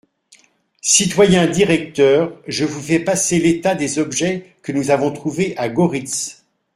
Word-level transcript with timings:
Citoyens 0.81 1.45
directeurs, 1.45 2.35
Je 2.47 2.65
vous 2.65 2.81
fais 2.81 2.97
passer 2.97 3.37
l'état 3.37 3.75
des 3.75 3.99
objets 3.99 4.55
que 4.63 4.71
nous 4.71 4.89
avons 4.89 5.11
trouvés 5.13 5.55
à 5.57 5.69
Goritz. 5.69 6.43